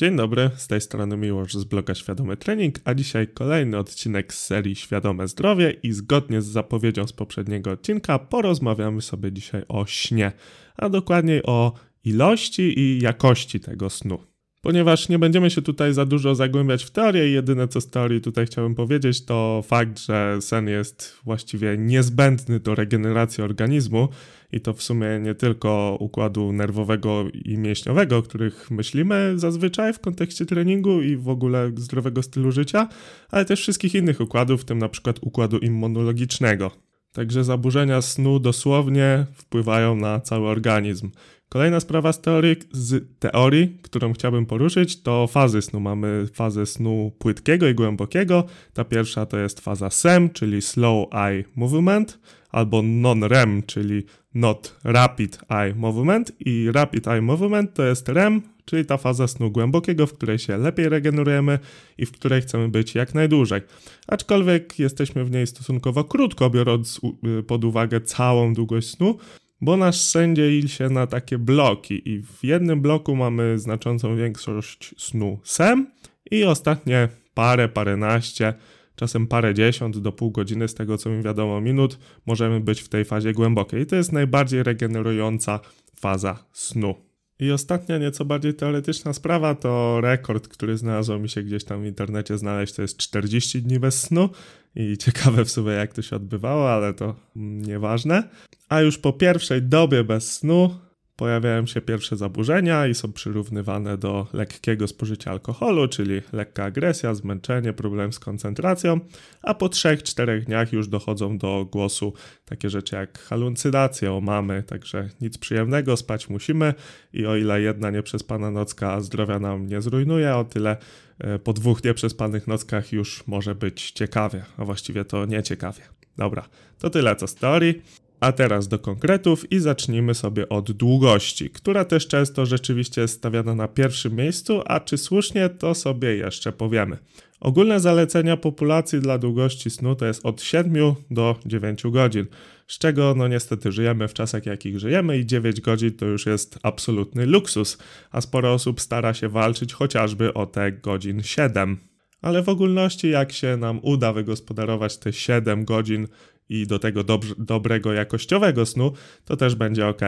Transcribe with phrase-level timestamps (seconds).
[0.00, 4.44] Dzień dobry, z tej strony Miłosz z bloga Świadomy Trening, a dzisiaj kolejny odcinek z
[4.44, 10.32] serii Świadome Zdrowie i zgodnie z zapowiedzią z poprzedniego odcinka porozmawiamy sobie dzisiaj o śnie,
[10.76, 11.72] a dokładniej o
[12.04, 14.29] ilości i jakości tego snu.
[14.62, 18.46] Ponieważ nie będziemy się tutaj za dużo zagłębiać w teorię, jedyne co z teorii tutaj
[18.46, 24.08] chciałbym powiedzieć, to fakt, że sen jest właściwie niezbędny do regeneracji organizmu
[24.52, 29.98] i to w sumie nie tylko układu nerwowego i mięśniowego, o których myślimy zazwyczaj w
[29.98, 32.88] kontekście treningu i w ogóle zdrowego stylu życia,
[33.30, 36.70] ale też wszystkich innych układów, w tym na przykład układu immunologicznego.
[37.12, 41.10] Także zaburzenia snu dosłownie wpływają na cały organizm.
[41.52, 45.80] Kolejna sprawa z teorii, z teorii, którą chciałbym poruszyć, to fazy snu.
[45.80, 48.44] Mamy fazę snu płytkiego i głębokiego.
[48.72, 52.18] Ta pierwsza to jest faza SEM, czyli Slow Eye Movement,
[52.50, 54.04] albo Non-REM, czyli
[54.34, 56.32] Not Rapid Eye Movement.
[56.40, 60.56] I Rapid Eye Movement to jest REM, czyli ta faza snu głębokiego, w której się
[60.56, 61.58] lepiej regenerujemy
[61.98, 63.60] i w której chcemy być jak najdłużej.
[64.06, 67.00] Aczkolwiek jesteśmy w niej stosunkowo krótko, biorąc
[67.46, 69.18] pod uwagę całą długość snu,
[69.60, 74.94] bo nasz sen dzieli się na takie bloki i w jednym bloku mamy znaczącą większość
[74.98, 75.86] snu SEM
[76.30, 78.54] i ostatnie parę, paręnaście,
[78.96, 82.88] czasem parę dziesiąt do pół godziny z tego co mi wiadomo minut możemy być w
[82.88, 83.82] tej fazie głębokiej.
[83.82, 85.60] I to jest najbardziej regenerująca
[85.96, 87.09] faza snu.
[87.40, 91.86] I ostatnia, nieco bardziej teoretyczna sprawa to rekord, który znalazł mi się gdzieś tam w
[91.86, 94.28] internecie znaleźć, to jest 40 dni bez snu
[94.76, 98.28] i ciekawe w sumie jak to się odbywało, ale to nieważne.
[98.68, 100.74] A już po pierwszej dobie bez snu
[101.20, 107.72] pojawiają się pierwsze zaburzenia i są przyrównywane do lekkiego spożycia alkoholu, czyli lekka agresja, zmęczenie,
[107.72, 109.00] problem z koncentracją,
[109.42, 112.12] a po 3-4 dniach już dochodzą do głosu
[112.44, 116.74] takie rzeczy jak halucynacje, omamy, także nic przyjemnego, spać musimy
[117.12, 120.76] i o ile jedna nieprzespana nocka zdrowia nam nie zrujnuje, o tyle
[121.18, 125.82] e, po dwóch nieprzespanych nockach już może być ciekawie, a właściwie to nie ciekawie.
[126.16, 126.48] Dobra,
[126.78, 127.82] to tyle co z teorii.
[128.20, 133.54] A teraz do konkretów i zacznijmy sobie od długości, która też często rzeczywiście jest stawiana
[133.54, 136.98] na pierwszym miejscu, a czy słusznie, to sobie jeszcze powiemy.
[137.40, 142.26] Ogólne zalecenia populacji dla długości snu to jest od 7 do 9 godzin,
[142.66, 146.58] z czego no niestety żyjemy w czasach jakich żyjemy i 9 godzin to już jest
[146.62, 147.78] absolutny luksus,
[148.10, 151.90] a sporo osób stara się walczyć chociażby o te godzin 7
[152.22, 156.08] ale w ogólności jak się nam uda wygospodarować te 7 godzin
[156.50, 158.92] i do tego dobrze, dobrego, jakościowego snu,
[159.24, 160.00] to też będzie ok.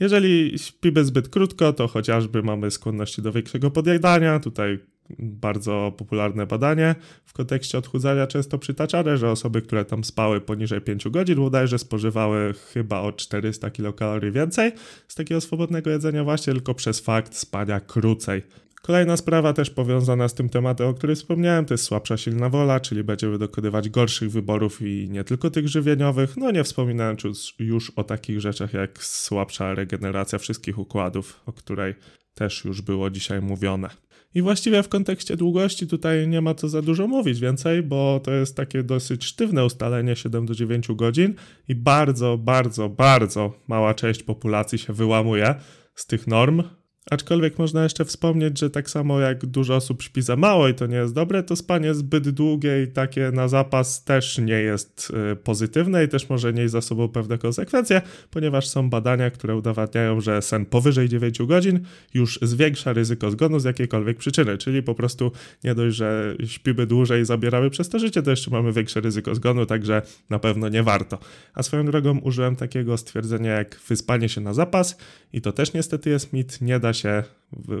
[0.00, 4.40] Jeżeli śpimy zbyt krótko, to chociażby mamy skłonności do większego podjadania.
[4.40, 4.78] Tutaj
[5.18, 11.08] bardzo popularne badanie w kontekście odchudzania często przytaczane, że osoby, które tam spały poniżej 5
[11.08, 14.72] godzin, bodajże spożywały chyba o 400 kilokalorii więcej
[15.08, 18.42] z takiego swobodnego jedzenia właśnie tylko przez fakt spania krócej.
[18.82, 22.80] Kolejna sprawa też powiązana z tym tematem, o którym wspomniałem, to jest słabsza silna wola,
[22.80, 27.22] czyli będziemy dokonywać gorszych wyborów i nie tylko tych żywieniowych, no nie wspominając
[27.58, 31.94] już o takich rzeczach jak słabsza regeneracja wszystkich układów, o której
[32.34, 33.90] też już było dzisiaj mówione.
[34.34, 38.32] I właściwie w kontekście długości tutaj nie ma co za dużo mówić więcej, bo to
[38.32, 41.34] jest takie dosyć sztywne ustalenie 7 do 9 godzin
[41.68, 45.54] i bardzo, bardzo, bardzo mała część populacji się wyłamuje
[45.94, 46.62] z tych norm,
[47.10, 50.86] Aczkolwiek można jeszcze wspomnieć, że tak samo jak dużo osób śpi za mało i to
[50.86, 55.36] nie jest dobre, to spanie zbyt długie i takie na zapas też nie jest y,
[55.36, 60.42] pozytywne i też może nieść za sobą pewne konsekwencje, ponieważ są badania, które udowadniają, że
[60.42, 61.80] sen powyżej 9 godzin
[62.14, 65.32] już zwiększa ryzyko zgonu z jakiejkolwiek przyczyny, czyli po prostu
[65.64, 69.34] nie dość, że śpimy dłużej i zabieramy przez to życie, to jeszcze mamy większe ryzyko
[69.34, 71.18] zgonu, także na pewno nie warto.
[71.54, 74.98] A swoją drogą użyłem takiego stwierdzenia jak wyspanie się na zapas
[75.32, 77.22] i to też niestety jest mit, nie da się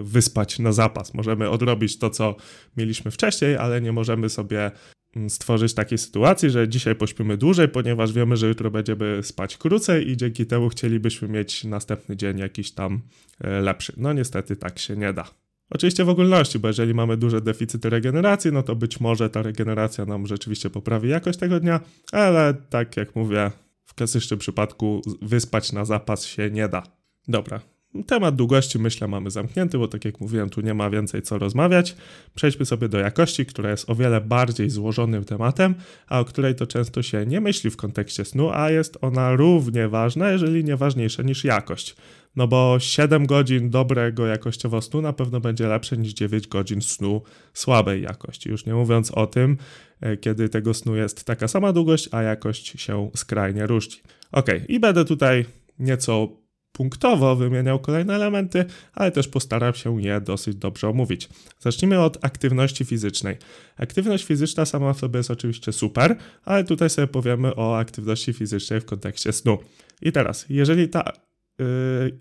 [0.02, 1.14] wyspać na zapas.
[1.14, 2.36] Możemy odrobić to, co
[2.76, 4.70] mieliśmy wcześniej, ale nie możemy sobie
[5.16, 10.10] mm, stworzyć takiej sytuacji, że dzisiaj pośpimy dłużej, ponieważ wiemy, że jutro będziemy spać krócej
[10.10, 13.00] i dzięki temu chcielibyśmy mieć następny dzień jakiś tam
[13.40, 13.92] e, lepszy.
[13.96, 15.30] No niestety tak się nie da.
[15.70, 20.06] Oczywiście w ogólności, bo jeżeli mamy duże deficyty regeneracji, no to być może ta regeneracja
[20.06, 21.80] nam rzeczywiście poprawi jakość tego dnia,
[22.12, 23.50] ale tak jak mówię,
[23.84, 26.82] w klasycznym przypadku wyspać na zapas się nie da.
[27.28, 27.60] Dobra,
[28.06, 31.96] Temat długości myślę mamy zamknięty, bo tak jak mówiłem, tu nie ma więcej co rozmawiać.
[32.34, 35.74] Przejdźmy sobie do jakości, która jest o wiele bardziej złożonym tematem,
[36.08, 39.88] a o której to często się nie myśli w kontekście snu, a jest ona równie
[39.88, 41.96] ważna, jeżeli nie ważniejsza niż jakość.
[42.36, 47.22] No bo 7 godzin dobrego jakościowo snu na pewno będzie lepsze niż 9 godzin snu
[47.54, 48.48] słabej jakości.
[48.48, 49.56] Już nie mówiąc o tym,
[50.00, 53.96] e, kiedy tego snu jest taka sama długość, a jakość się skrajnie różni.
[54.32, 55.44] Ok, i będę tutaj
[55.78, 56.39] nieco
[56.80, 61.28] punktowo wymieniał kolejne elementy, ale też postaram się je dosyć dobrze omówić.
[61.58, 63.36] Zacznijmy od aktywności fizycznej.
[63.76, 68.80] Aktywność fizyczna sama w sobie jest oczywiście super, ale tutaj sobie powiemy o aktywności fizycznej
[68.80, 69.58] w kontekście snu.
[70.02, 71.12] I teraz, jeżeli ta
[71.58, 71.66] yy,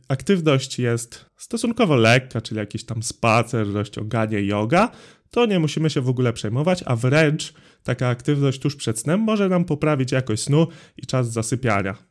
[0.07, 4.91] aktywność jest stosunkowo lekka, czyli jakiś tam spacer, rozciąganie, yoga,
[5.31, 7.53] to nie musimy się w ogóle przejmować, a wręcz
[7.83, 10.67] taka aktywność tuż przed snem może nam poprawić jakość snu
[10.97, 12.09] i czas zasypiania.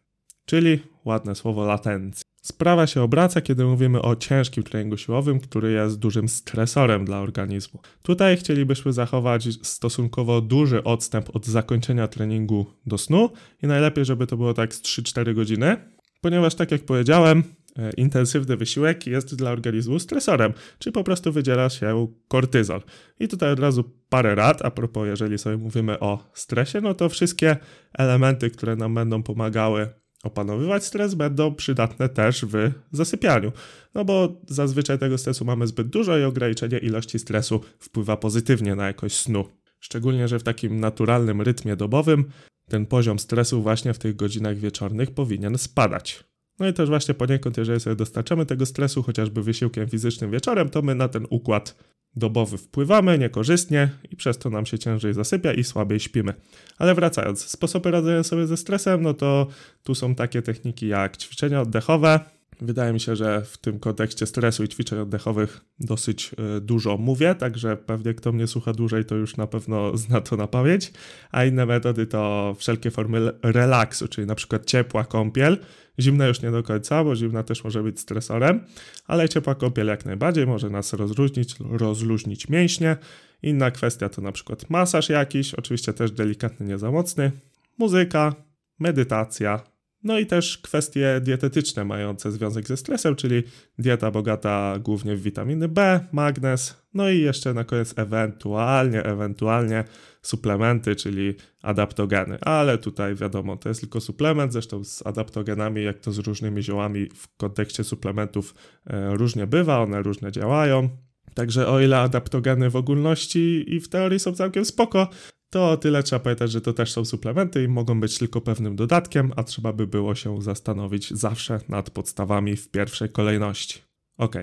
[0.48, 2.27] Czyli ładne słowo latencja.
[2.52, 7.80] Sprawa się obraca, kiedy mówimy o ciężkim treningu siłowym, który jest dużym stresorem dla organizmu.
[8.02, 13.30] Tutaj chcielibyśmy zachować stosunkowo duży odstęp od zakończenia treningu do snu
[13.62, 15.76] i najlepiej, żeby to było tak z 3-4 godziny,
[16.20, 17.44] ponieważ tak jak powiedziałem,
[17.78, 22.82] E, intensywny wysiłek jest dla organizmu stresorem, czyli po prostu wydziela się kortyzol.
[23.20, 27.08] I tutaj od razu parę rad, a propos, jeżeli sobie mówimy o stresie, no to
[27.08, 27.56] wszystkie
[27.98, 29.88] elementy, które nam będą pomagały
[30.28, 33.52] opanowywać stres, będą przydatne też w zasypianiu.
[33.94, 38.86] No bo zazwyczaj tego stresu mamy zbyt dużo i ograniczenie ilości stresu wpływa pozytywnie na
[38.86, 39.44] jakość snu.
[39.80, 42.24] Szczególnie, że w takim naturalnym rytmie dobowym
[42.68, 46.24] ten poziom stresu właśnie w tych godzinach wieczornych powinien spadać.
[46.58, 50.82] No i też właśnie poniekąd, jeżeli sobie dostarczamy tego stresu chociażby wysiłkiem fizycznym wieczorem, to
[50.82, 51.76] my na ten układ
[52.16, 56.34] dobowy wpływamy niekorzystnie i przez to nam się ciężej zasypia i słabiej śpimy.
[56.78, 59.46] Ale wracając, sposoby radzenia sobie ze stresem, no to
[59.82, 62.20] tu są takie techniki jak ćwiczenia oddechowe,
[62.60, 67.34] Wydaje mi się, że w tym kontekście stresu i ćwiczeń oddechowych dosyć e, dużo mówię,
[67.34, 70.92] także pewnie kto mnie słucha dłużej, to już na pewno zna to na pamięć.
[71.30, 75.58] A inne metody to wszelkie formy relaksu, czyli na przykład ciepła kąpiel.
[76.00, 78.64] Zimna już nie do końca, bo zimna też może być stresorem,
[79.06, 82.96] ale ciepła kąpiel jak najbardziej może nas rozluźnić, rozluźnić mięśnie.
[83.42, 87.32] Inna kwestia to na przykład masaż jakiś, oczywiście też delikatny, nie za mocny,
[87.78, 88.34] muzyka,
[88.78, 89.60] medytacja,
[90.02, 93.42] no i też kwestie dietetyczne mające związek ze stresem, czyli
[93.78, 99.84] dieta bogata głównie w witaminy B, magnez, no i jeszcze na koniec ewentualnie, ewentualnie
[100.22, 102.38] suplementy, czyli adaptogeny.
[102.40, 107.08] Ale tutaj wiadomo, to jest tylko suplement, zresztą z adaptogenami, jak to z różnymi ziołami
[107.14, 108.54] w kontekście suplementów
[108.86, 110.88] e, różnie bywa, one różnie działają.
[111.34, 115.08] Także o ile adaptogeny w ogólności i w teorii są całkiem spoko,
[115.50, 119.32] to tyle trzeba pamiętać, że to też są suplementy i mogą być tylko pewnym dodatkiem,
[119.36, 123.82] a trzeba by było się zastanowić zawsze nad podstawami w pierwszej kolejności.
[124.16, 124.36] Ok,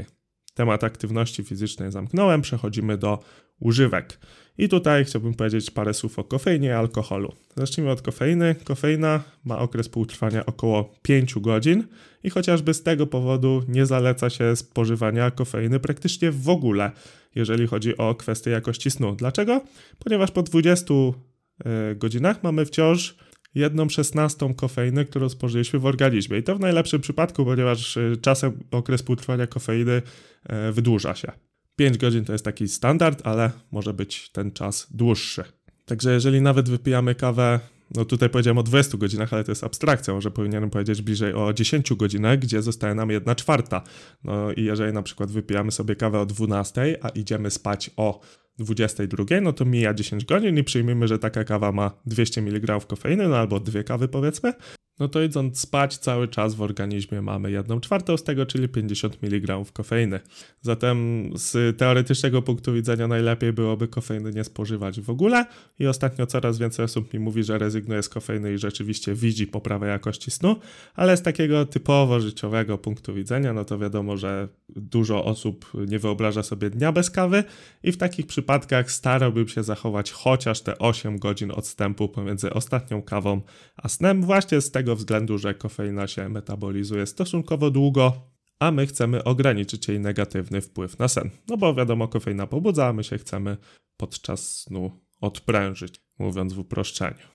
[0.53, 3.19] temat aktywności fizycznej zamknąłem, przechodzimy do
[3.59, 4.19] używek.
[4.57, 7.33] I tutaj chciałbym powiedzieć parę słów o kofeinie i alkoholu.
[7.55, 8.55] Zacznijmy od kofeiny.
[8.63, 11.83] Kofeina ma okres półtrwania około 5 godzin
[12.23, 16.91] i chociażby z tego powodu nie zaleca się spożywania kofeiny praktycznie w ogóle,
[17.35, 19.15] jeżeli chodzi o kwestię jakości snu.
[19.15, 19.61] Dlaczego?
[19.99, 23.15] Ponieważ po 20 e, godzinach mamy wciąż
[23.55, 26.37] jedną szesnastą kofeiny, którą spożyliśmy w organizmie.
[26.37, 30.01] I to w najlepszym przypadku, ponieważ e, czasem okres półtrwania kofeiny
[30.43, 31.31] e, wydłuża się.
[31.75, 35.43] 5 godzin to jest taki standard, ale może być ten czas dłuższy.
[35.85, 37.59] Także jeżeli nawet wypijamy kawę,
[37.95, 41.53] no tutaj powiedziałem o 20 godzinach, ale to jest abstrakcja, może powinienem powiedzieć bliżej o
[41.53, 43.83] 10 godzinach, gdzie zostaje nam 1 czwarta.
[44.23, 48.19] No i jeżeli na przykład wypijamy sobie kawę o 12, a idziemy spać o
[48.59, 53.27] 22, no to mija 10 godzin i przyjmijmy, że taka kawa ma 200 mg kofeiny,
[53.27, 54.53] no albo dwie kawy powiedzmy,
[54.99, 59.23] no to idąc spać cały czas w organizmie mamy 1 czwartą z tego, czyli 50
[59.23, 60.19] mg kofeiny.
[60.61, 65.45] Zatem z teoretycznego punktu widzenia najlepiej byłoby kofeiny nie spożywać w ogóle
[65.79, 69.87] i ostatnio coraz więcej osób mi mówi, że rezygnuje z kofeiny i rzeczywiście widzi poprawę
[69.87, 70.55] jakości snu,
[70.95, 76.43] ale z takiego typowo życiowego punktu widzenia, no to wiadomo, że dużo osób nie wyobraża
[76.43, 77.43] sobie dnia bez kawy
[77.83, 83.41] i w takich przypadkach starałbym się zachować chociaż te 8 godzin odstępu pomiędzy ostatnią kawą
[83.77, 88.13] a snem właśnie z tego tego względu, że kofeina się metabolizuje stosunkowo długo,
[88.59, 91.29] a my chcemy ograniczyć jej negatywny wpływ na sen.
[91.47, 93.57] No bo wiadomo, kofeina pobudza, a my się chcemy
[93.97, 97.25] podczas snu odprężyć, mówiąc w uproszczeniu.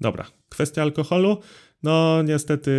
[0.00, 1.40] Dobra, kwestia alkoholu.
[1.82, 2.70] No, niestety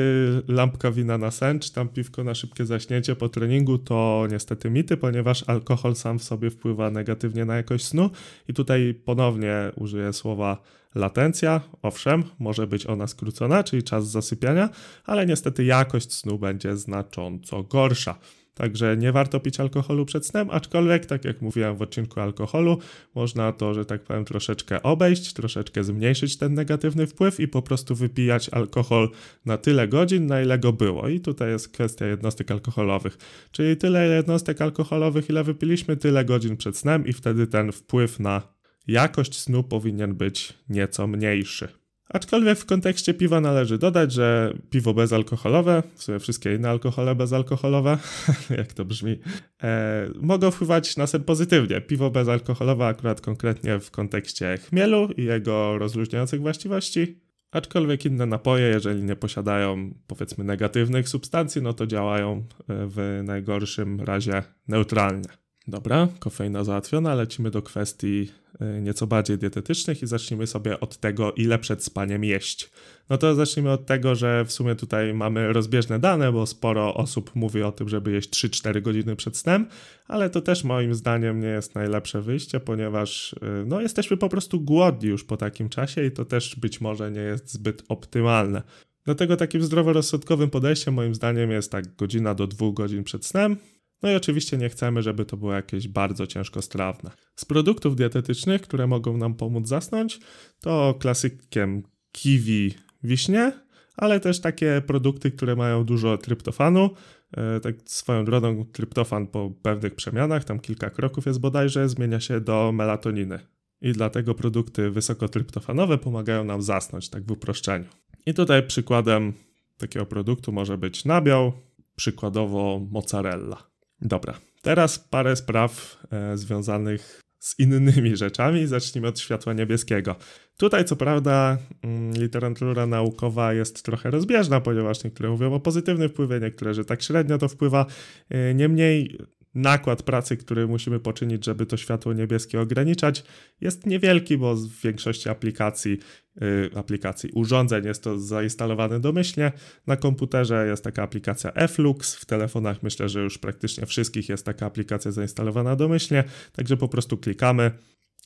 [0.48, 4.98] lampka wina na sen, czy tam piwko na szybkie zaśnięcie po treningu to niestety mity,
[4.98, 8.10] ponieważ alkohol sam w sobie wpływa negatywnie na jakość snu.
[8.48, 10.57] I tutaj ponownie użyję słowa
[10.95, 11.62] latencja.
[11.81, 14.69] Owszem, może być ona skrócona, czyli czas zasypiania,
[15.05, 18.15] ale niestety jakość snu będzie znacząco gorsza.
[18.53, 22.77] Także nie warto pić alkoholu przed snem, aczkolwiek, tak jak mówiłem w odcinku alkoholu,
[23.15, 27.95] można to, że tak powiem, troszeczkę obejść, troszeczkę zmniejszyć ten negatywny wpływ i po prostu
[27.95, 29.10] wypijać alkohol
[29.45, 31.07] na tyle godzin, na ile go było.
[31.07, 33.17] I tutaj jest kwestia jednostek alkoholowych.
[33.51, 38.41] Czyli tyle jednostek alkoholowych, ile wypiliśmy, tyle godzin przed snem, i wtedy ten wpływ na
[38.88, 41.82] jakość snu powinien być nieco mniejszy.
[42.10, 47.98] Aczkolwiek w kontekście piwa należy dodać, że piwo bezalkoholowe, w sumie wszystkie inne alkohole bezalkoholowe,
[48.57, 49.19] jak to brzmi,
[49.63, 51.81] e, mogą wpływać na sen pozytywnie.
[51.81, 59.03] Piwo bezalkoholowe akurat konkretnie w kontekście chmielu i jego rozluźniających właściwości, aczkolwiek inne napoje, jeżeli
[59.03, 65.42] nie posiadają powiedzmy negatywnych substancji, no to działają e, w najgorszym razie neutralnie.
[65.67, 68.29] Dobra, kofeina załatwiona, lecimy do kwestii
[68.77, 72.70] y, nieco bardziej dietetycznych i zacznijmy sobie od tego, ile przed spaniem jeść.
[73.10, 77.32] No to zacznijmy od tego, że w sumie tutaj mamy rozbieżne dane, bo sporo osób
[77.36, 79.67] mówi o tym, żeby jeść 3-4 godziny przed snem,
[80.08, 84.62] ale to też moim zdaniem nie jest najlepsze wyjście, ponieważ y, no, jesteśmy po prostu
[84.62, 88.62] głodni już po takim czasie i to też być może nie jest zbyt optymalne.
[89.05, 93.58] Dlatego takim zdroworozsądkowym podejściem moim zdaniem jest tak godzina do dwóch godzin przed snem,
[94.03, 97.12] no i oczywiście nie chcemy, żeby to było jakieś bardzo ciężko strawne.
[97.36, 100.19] Z produktów dietetycznych, które mogą nam pomóc zasnąć,
[100.60, 103.51] to klasykiem kiwi wiśnie,
[103.98, 106.89] ale też takie produkty, które mają dużo tryptofanu.
[107.38, 112.41] E, tak swoją drogą tryptofan po pewnych przemianach, tam kilka kroków jest bodajże, zmienia się
[112.41, 113.39] do melatoniny.
[113.81, 117.86] I dlatego produkty wysokotryptofanowe pomagają nam zasnąć, tak w uproszczeniu.
[118.25, 119.33] I tutaj przykładem
[119.77, 121.51] takiego produktu może być nabiał,
[121.95, 123.73] przykładowo mozzarella.
[124.03, 128.67] Dobra, teraz parę spraw e, związanych z innymi rzeczami.
[128.67, 130.15] Zacznijmy od światła niebieskiego.
[130.57, 136.39] Tutaj, co prawda, mm, literatura naukowa jest trochę rozbieżna, ponieważ niektóre mówią o pozytywnym wpływie,
[136.39, 137.86] niektóre, że tak średnio to wpływa.
[138.29, 139.17] E, niemniej
[139.55, 143.24] nakład pracy, który musimy poczynić, żeby to światło niebieskie ograniczać,
[143.62, 146.00] jest niewielki, bo w większości aplikacji,
[146.41, 149.51] yy, aplikacji urządzeń jest to zainstalowane domyślnie.
[149.88, 154.65] Na komputerze jest taka aplikacja Flux, w telefonach myślę, że już praktycznie wszystkich jest taka
[154.65, 157.72] aplikacja zainstalowana domyślnie, także po prostu klikamy.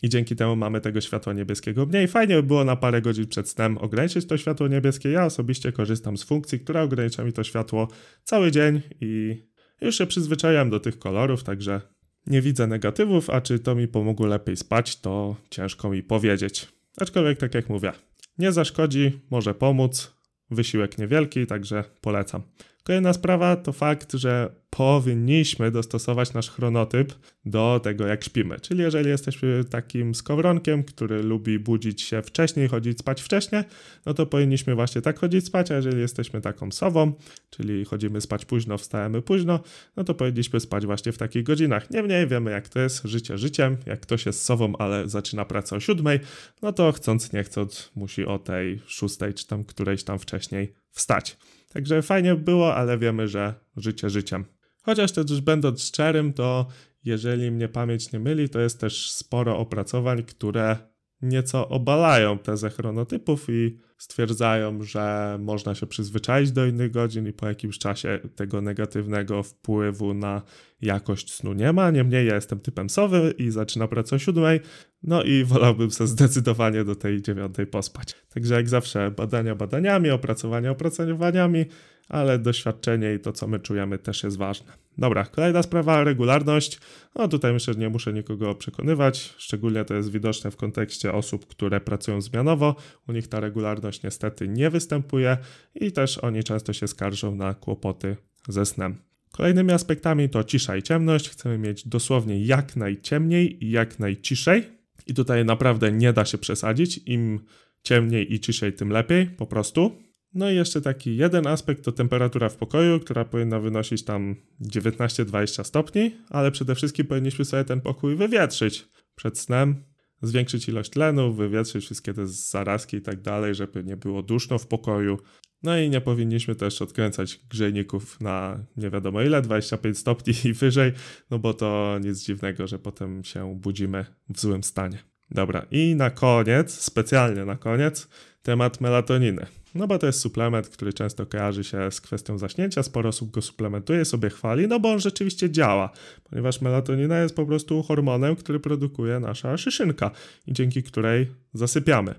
[0.03, 2.07] I dzięki temu mamy tego światła niebieskiego mniej.
[2.07, 5.09] Fajnie by było na parę godzin przed snem ograniczyć to światło niebieskie.
[5.09, 7.87] Ja osobiście korzystam z funkcji, która ogranicza mi to światło
[8.23, 9.43] cały dzień i
[9.81, 11.81] już się przyzwyczaiłem do tych kolorów, także
[12.27, 16.67] nie widzę negatywów, a czy to mi pomogło lepiej spać, to ciężko mi powiedzieć.
[16.97, 17.91] Aczkolwiek, tak jak mówię,
[18.37, 20.13] nie zaszkodzi, może pomóc,
[20.49, 22.41] wysiłek niewielki, także polecam.
[22.87, 27.13] Kolejna sprawa to fakt, że powinniśmy dostosować nasz chronotyp
[27.45, 28.59] do tego, jak śpimy.
[28.59, 33.63] Czyli jeżeli jesteśmy takim skowronkiem, który lubi budzić się wcześniej, chodzić spać wcześniej,
[34.05, 37.13] no to powinniśmy właśnie tak chodzić spać, a jeżeli jesteśmy taką sową,
[37.49, 39.59] czyli chodzimy spać późno, wstajemy późno,
[39.95, 41.91] no to powinniśmy spać właśnie w takich godzinach.
[41.91, 43.77] Niemniej wiemy, jak to jest życie życiem.
[43.85, 46.19] Jak ktoś jest sową, ale zaczyna pracę o siódmej,
[46.61, 51.37] no to chcąc, nie chcąc, musi o tej szóstej czy tam którejś tam wcześniej wstać.
[51.77, 54.45] Także fajnie było, ale wiemy, że życie życiem.
[54.81, 56.67] Chociaż też będąc szczerym, to
[57.03, 60.77] jeżeli mnie pamięć nie myli, to jest też sporo opracowań, które
[61.21, 67.47] nieco obalają tezę chronotypów i stwierdzają, że można się przyzwyczaić do innych godzin i po
[67.47, 70.41] jakimś czasie tego negatywnego wpływu na
[70.81, 71.91] jakość snu nie ma.
[71.91, 74.59] Niemniej ja jestem typem sowy i zaczyna pracę o siódmej,
[75.03, 78.15] no i wolałbym sobie zdecydowanie do tej dziewiątej pospać.
[78.33, 81.65] Także jak zawsze badania badaniami, opracowania opracowaniami,
[82.09, 84.73] ale doświadczenie i to, co my czujemy, też jest ważne.
[84.97, 86.79] Dobra, kolejna sprawa, regularność.
[87.15, 91.47] No tutaj myślę, że nie muszę nikogo przekonywać, szczególnie to jest widoczne w kontekście osób,
[91.47, 92.75] które pracują zmianowo.
[93.07, 95.37] U nich ta regularność niestety nie występuje
[95.75, 98.97] i też oni często się skarżą na kłopoty ze snem.
[99.31, 101.29] Kolejnymi aspektami to cisza i ciemność.
[101.29, 104.76] Chcemy mieć dosłownie jak najciemniej i jak najciszej.
[105.07, 106.99] I tutaj naprawdę nie da się przesadzić.
[107.05, 107.39] Im
[107.83, 109.91] ciemniej i ciszej, tym lepiej, po prostu.
[110.33, 115.63] No i jeszcze taki jeden aspekt to temperatura w pokoju, która powinna wynosić tam 19-20
[115.63, 119.83] stopni, ale przede wszystkim powinniśmy sobie ten pokój wywietrzyć przed snem,
[120.21, 124.67] zwiększyć ilość tlenu, wywietrzyć wszystkie te zarazki i tak dalej, żeby nie było duszno w
[124.67, 125.17] pokoju.
[125.63, 130.93] No i nie powinniśmy też odkręcać grzejników na nie wiadomo ile, 25 stopni i wyżej,
[131.31, 134.97] no bo to nic dziwnego, że potem się budzimy w złym stanie.
[135.31, 138.07] Dobra, i na koniec, specjalnie na koniec,
[138.43, 139.45] temat melatoniny.
[139.75, 143.41] No bo to jest suplement, który często kojarzy się z kwestią zaśnięcia, sporo osób go
[143.41, 145.89] suplementuje, sobie chwali, no bo on rzeczywiście działa,
[146.29, 150.11] ponieważ melatonina jest po prostu hormonem, który produkuje nasza szyszynka
[150.47, 152.15] i dzięki której zasypiamy.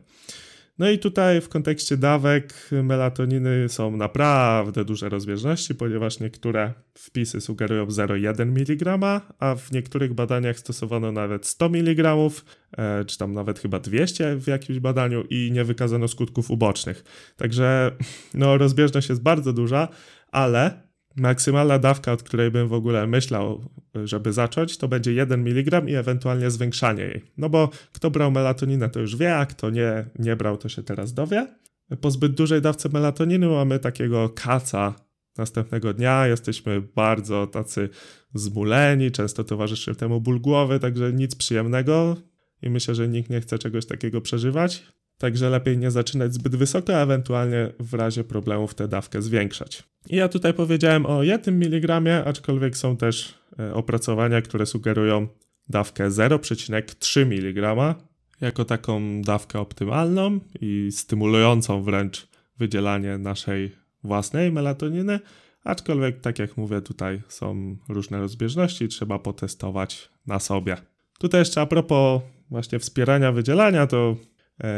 [0.79, 7.87] No i tutaj w kontekście dawek melatoniny są naprawdę duże rozbieżności, ponieważ niektóre wpisy sugerują
[7.87, 8.99] 0,1 mg,
[9.39, 12.17] a w niektórych badaniach stosowano nawet 100 mg,
[12.79, 17.05] e, czy tam nawet chyba 200 w jakimś badaniu i nie wykazano skutków ubocznych.
[17.37, 17.93] Także
[18.35, 19.89] no, rozbieżność jest bardzo duża,
[20.33, 20.88] ale
[21.19, 23.65] maksymalna dawka, od której bym w ogóle myślał,
[24.05, 27.23] żeby zacząć, to będzie 1 mg i ewentualnie zwiększanie jej.
[27.37, 30.83] No bo kto brał melatoninę, to już wie, a kto nie, nie brał, to się
[30.83, 31.47] teraz dowie.
[32.01, 34.95] Po zbyt dużej dawce melatoniny mamy takiego kaca
[35.39, 37.89] następnego dnia, jesteśmy bardzo tacy
[38.35, 42.17] zmuleni, często towarzyszy temu ból głowy, także nic przyjemnego
[42.63, 44.85] i myślę, że nikt nie chce czegoś takiego przeżywać.
[45.19, 49.83] Także lepiej nie zaczynać zbyt wysoko, a ewentualnie w razie problemów tę dawkę zwiększać.
[50.11, 55.29] I ja tutaj powiedziałem o 1 mg, aczkolwiek są też e, opracowania, które sugerują
[55.69, 57.95] dawkę 0,3 mg
[58.41, 63.73] jako taką dawkę optymalną i stymulującą wręcz wydzielanie naszej
[64.05, 65.21] własnej melatoniny.
[65.65, 70.77] Aczkolwiek, tak jak mówię, tutaj są różne rozbieżności, trzeba potestować na sobie.
[71.19, 74.17] Tutaj jeszcze a propos właśnie wspierania wydzielania, to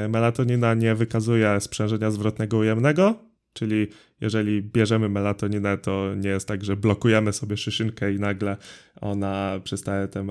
[0.09, 3.15] melatonina nie wykazuje sprzężenia zwrotnego ujemnego,
[3.53, 3.87] czyli
[4.21, 8.57] jeżeli bierzemy melatoninę, to nie jest tak, że blokujemy sobie szyszynkę i nagle
[9.01, 10.27] ona przestaje tę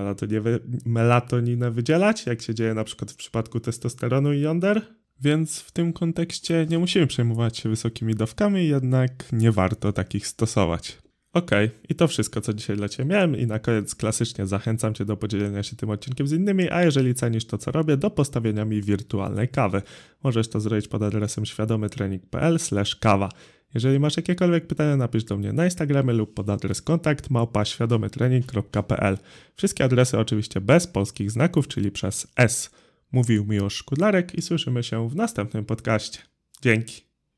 [0.85, 4.81] melatoninę wydzielać, jak się dzieje na przykład w przypadku testosteronu i jąder.
[5.21, 10.97] Więc w tym kontekście nie musimy przejmować się wysokimi dawkami, jednak nie warto takich stosować.
[11.39, 11.79] Okej, okay.
[11.89, 13.37] i to wszystko, co dzisiaj dla Ciebie miałem.
[13.37, 17.15] I na koniec klasycznie zachęcam Cię do podzielenia się tym odcinkiem z innymi, a jeżeli
[17.15, 19.81] cenisz to, co robię, do postawienia mi wirtualnej kawy.
[20.23, 22.57] Możesz to zrobić pod adresem świadomytrening.pl
[22.99, 23.29] kawa.
[23.73, 29.17] Jeżeli masz jakiekolwiek pytania, napisz do mnie na Instagramie lub pod adres kontakt małpa świadomytrening.pl.
[29.55, 32.71] Wszystkie adresy oczywiście bez polskich znaków, czyli przez S.
[33.11, 36.19] Mówił Miłosz Szkudlarek i słyszymy się w następnym podcaście.
[36.61, 37.08] Dzięki.